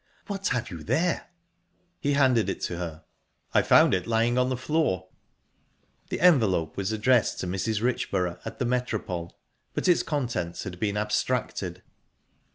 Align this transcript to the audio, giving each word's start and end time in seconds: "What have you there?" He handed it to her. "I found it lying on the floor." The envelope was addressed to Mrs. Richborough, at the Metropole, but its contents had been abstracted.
"What 0.25 0.47
have 0.47 0.71
you 0.71 0.81
there?" 0.81 1.27
He 1.99 2.13
handed 2.13 2.49
it 2.49 2.59
to 2.61 2.77
her. 2.79 3.03
"I 3.53 3.61
found 3.61 3.93
it 3.93 4.07
lying 4.07 4.35
on 4.35 4.49
the 4.49 4.57
floor." 4.57 5.09
The 6.09 6.21
envelope 6.21 6.75
was 6.75 6.91
addressed 6.91 7.37
to 7.41 7.45
Mrs. 7.45 7.83
Richborough, 7.83 8.39
at 8.43 8.57
the 8.57 8.65
Metropole, 8.65 9.37
but 9.75 9.87
its 9.87 10.01
contents 10.01 10.63
had 10.63 10.79
been 10.79 10.97
abstracted. 10.97 11.83